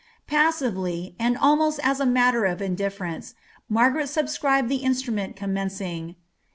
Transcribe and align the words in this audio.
^Paasively. 0.27 1.13
and 1.19 1.37
almost 1.37 1.79
as 1.83 1.99
a 1.99 2.07
matter 2.07 2.43
of 2.45 2.57
indiflerence, 2.57 3.35
Margaret 3.69 4.07
subscribe"! 4.09 4.67
wtt 4.67 4.81
innrnment 4.81 5.35
commencing. 5.35 6.15